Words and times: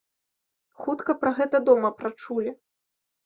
Хутка 0.85 1.15
пра 1.25 1.33
гэта 1.39 1.61
дома 1.69 1.91
прачулі. 2.01 2.55